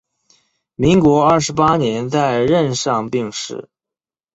[0.73, 3.69] 民国二十八年在任上病逝。